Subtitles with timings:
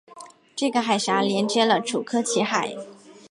[0.55, 2.75] 这个海峡连接了楚科奇海。